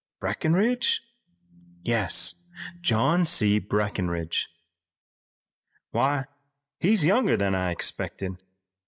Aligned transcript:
"Breckinridge?" 0.19 0.99
"Yes, 1.83 2.33
John 2.81 3.23
C. 3.23 3.59
Breckinridge." 3.59 4.49
"Why, 5.91 6.25
he's 6.79 7.05
younger 7.05 7.37
than 7.37 7.53
I 7.53 7.69
expected. 7.69 8.39